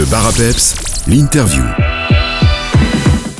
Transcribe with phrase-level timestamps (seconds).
[0.00, 1.62] Le bar à peps, l'interview.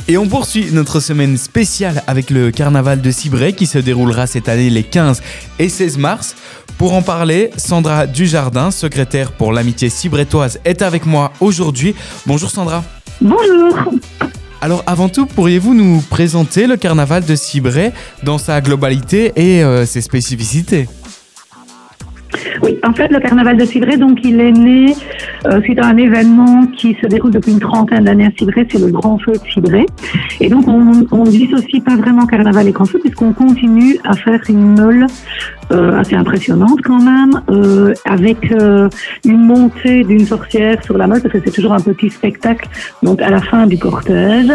[0.07, 4.47] Et on poursuit notre semaine spéciale avec le carnaval de Cibray qui se déroulera cette
[4.47, 5.23] année les 15
[5.57, 6.35] et 16 mars.
[6.77, 11.95] Pour en parler, Sandra Dujardin, secrétaire pour l'amitié cibretoise, est avec moi aujourd'hui.
[12.27, 12.83] Bonjour Sandra.
[13.21, 13.91] Bonjour.
[14.61, 17.91] Alors avant tout, pourriez-vous nous présenter le carnaval de Cibray
[18.21, 20.87] dans sa globalité et euh, ses spécificités?
[22.61, 24.95] Oui, en fait, le carnaval de Cibray, donc, il est né
[25.45, 28.91] euh, à un événement qui se déroule depuis une trentaine d'années à Cibray, c'est le
[28.91, 29.85] Grand Feu de Cibray.
[30.39, 34.39] Et donc, on, on dissocie pas vraiment carnaval et Grand Feu, puisqu'on continue à faire
[34.49, 35.07] une meule
[35.71, 38.89] euh, assez impressionnante quand même, euh, avec euh,
[39.25, 42.67] une montée d'une sorcière sur la meule, parce que c'est toujours un petit spectacle,
[43.03, 44.51] donc à la fin du cortège.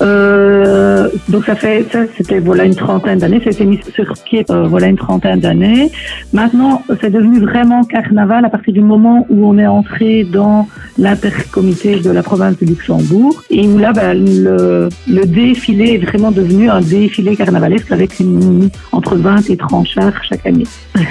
[0.00, 4.12] Euh, donc ça fait ça c'était voilà une trentaine d'années, ça a été mis sur
[4.24, 5.90] pied euh, voilà une trentaine d'années.
[6.32, 12.00] Maintenant c'est devenu vraiment carnaval à partir du moment où on est entré dans l'intercomité
[12.00, 16.68] de la province de Luxembourg et où là ben, le, le défilé est vraiment devenu
[16.70, 20.66] un défilé carnavalesque avec une, entre 20 et 30 chars chaque année.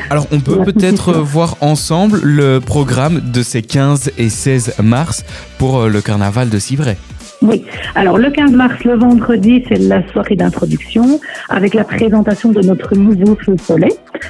[0.09, 1.19] Alors on peut peut-être ça.
[1.19, 5.23] voir ensemble le programme de ces 15 et 16 mars
[5.57, 6.97] pour euh, le carnaval de Cibray.
[7.41, 7.63] Oui.
[7.95, 12.95] Alors, le 15 mars, le vendredi, c'est la soirée d'introduction avec la présentation de notre
[12.95, 13.89] nouveau feu follet.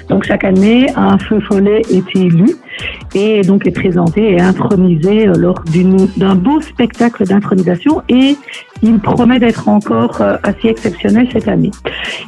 [0.09, 2.55] Donc, chaque année, un feu follet est élu
[3.13, 5.63] et donc est présenté et intronisé lors
[6.17, 8.35] d'un beau spectacle d'intronisation et
[8.83, 11.71] il promet d'être encore euh, assez exceptionnel cette année.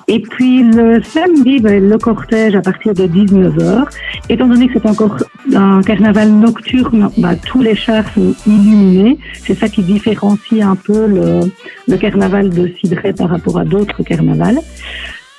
[0.07, 3.85] Et puis, le samedi, ben, le cortège à partir de 19h.
[4.29, 5.17] Étant donné que c'est encore
[5.55, 9.17] un carnaval nocturne, bah, tous les chars sont illuminés.
[9.33, 14.59] C'est ça qui différencie un peu le, carnaval de Cidret par rapport à d'autres carnavals.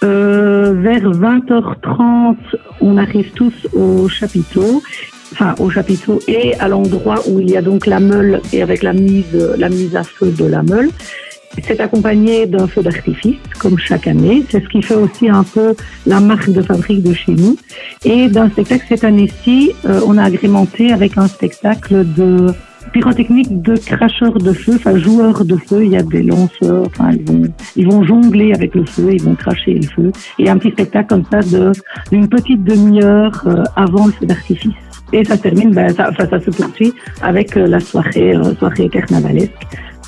[0.03, 0.34] Euh,
[0.85, 2.37] vers 20h30,
[2.83, 4.83] on arrive tous au chapiteau,
[5.33, 8.83] enfin au chapiteau et à l'endroit où il y a donc la meule et avec
[8.83, 10.91] la mise, la mise à feu de la meule.
[11.63, 14.45] C'est accompagné d'un feu d'artifice, comme chaque année.
[14.51, 15.75] C'est ce qui fait aussi un peu
[16.05, 17.57] la marque de fabrique de chez nous.
[18.05, 22.49] Et d'un spectacle cette année-ci, euh, on a agrémenté avec un spectacle de
[22.95, 25.85] pyrotechnique de cracheurs de feu, enfin joueurs de feu.
[25.85, 27.43] Il y a des lanceurs, enfin ils vont,
[27.77, 30.13] ils vont jongler avec le feu, ils vont cracher le feu.
[30.39, 31.73] Et un petit spectacle comme ça de
[32.11, 34.73] d'une petite demi-heure euh, avant le feu d'artifice.
[35.13, 39.53] Et ça termine, ben, ça, ça se poursuit avec euh, la soirée, euh, soirée carnavalesque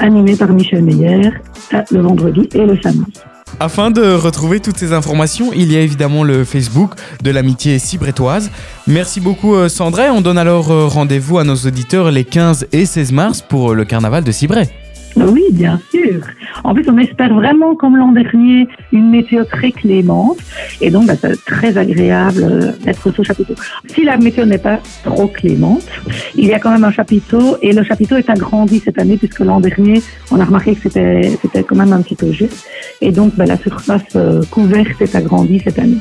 [0.01, 1.31] animée par Michel Meyer
[1.75, 3.13] euh, le vendredi et le samedi.
[3.59, 8.51] Afin de retrouver toutes ces informations, il y a évidemment le Facebook de l'amitié cibretoise.
[8.87, 12.69] Merci beaucoup euh, Sandra et on donne alors euh, rendez-vous à nos auditeurs les 15
[12.73, 14.69] et 16 mars pour euh, le carnaval de Cibray.
[15.17, 16.21] Oui, bien sûr.
[16.67, 20.39] En plus, on espère vraiment, comme l'an dernier, une météo très clémente.
[20.81, 23.55] Et donc, bah, c'est très agréable euh, d'être sous chapiteau.
[23.87, 25.87] Si la météo n'est pas trop clémente,
[26.35, 27.57] il y a quand même un chapiteau.
[27.63, 31.63] Et le chapiteau est agrandi cette année, puisque l'an dernier, on a remarqué que c'était
[31.63, 32.67] quand même un petit peu juste.
[33.01, 35.99] Et donc, bah, la surface euh, couverte est agrandie cette année.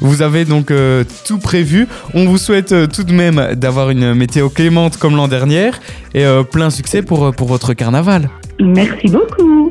[0.00, 1.86] Vous avez donc euh, tout prévu.
[2.14, 5.70] On vous souhaite euh, tout de même d'avoir une météo clémente comme l'an dernier
[6.14, 8.30] et euh, plein succès pour, pour votre carnaval.
[8.60, 9.68] Merci beaucoup.